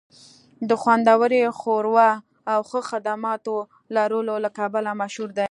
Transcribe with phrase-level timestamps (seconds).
[0.69, 2.09] د خوندورې ښوروا
[2.53, 3.55] او ښه خدماتو
[3.95, 5.39] لرلو له کبله مشهور دی